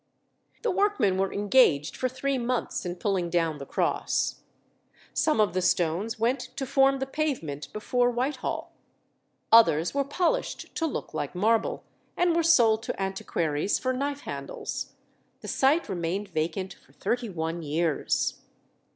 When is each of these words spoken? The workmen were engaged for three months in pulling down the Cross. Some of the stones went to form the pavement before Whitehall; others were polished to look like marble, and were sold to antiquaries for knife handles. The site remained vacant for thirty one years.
The 0.63 0.71
workmen 0.71 1.19
were 1.19 1.31
engaged 1.31 1.95
for 1.95 2.09
three 2.09 2.39
months 2.39 2.87
in 2.87 2.95
pulling 2.95 3.29
down 3.29 3.59
the 3.59 3.67
Cross. 3.67 4.41
Some 5.13 5.39
of 5.39 5.53
the 5.53 5.61
stones 5.61 6.17
went 6.17 6.39
to 6.57 6.65
form 6.65 6.97
the 6.97 7.05
pavement 7.05 7.71
before 7.71 8.09
Whitehall; 8.09 8.73
others 9.51 9.93
were 9.93 10.03
polished 10.03 10.73
to 10.77 10.87
look 10.87 11.13
like 11.13 11.35
marble, 11.35 11.83
and 12.17 12.35
were 12.35 12.41
sold 12.41 12.81
to 12.81 12.99
antiquaries 12.99 13.77
for 13.77 13.93
knife 13.93 14.21
handles. 14.21 14.93
The 15.41 15.47
site 15.47 15.87
remained 15.87 16.29
vacant 16.29 16.73
for 16.83 16.93
thirty 16.93 17.29
one 17.29 17.61
years. 17.61 18.41